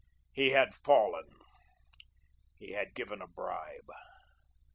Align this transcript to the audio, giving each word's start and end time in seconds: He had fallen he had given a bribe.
He 0.31 0.49
had 0.49 0.73
fallen 0.73 1.27
he 2.57 2.71
had 2.71 2.95
given 2.95 3.21
a 3.21 3.27
bribe. 3.27 3.91